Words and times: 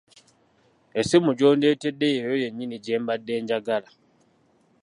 Essimu 0.99 1.29
gy'ondeetedde 1.37 2.07
yeyo 2.15 2.33
yennyini 2.43 2.77
gye 2.83 2.95
mbadde 3.01 3.33
njagala. 3.43 3.89